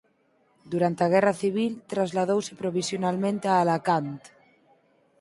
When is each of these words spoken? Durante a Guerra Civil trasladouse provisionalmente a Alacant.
Durante 0.71 1.01
a 1.03 1.11
Guerra 1.13 1.33
Civil 1.41 1.73
trasladouse 1.93 2.53
provisionalmente 2.61 3.45
a 3.49 3.55
Alacant. 3.63 4.21